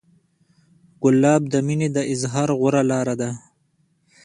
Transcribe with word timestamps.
ګلاب 1.01 1.41
د 1.49 1.55
مینې 1.67 1.87
د 1.93 1.97
اظهار 2.13 2.49
غوره 2.59 2.81
لاره 2.91 3.15
ده. 3.21 3.31